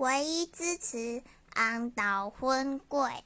[0.00, 3.22] 唯一支持按到昏贵。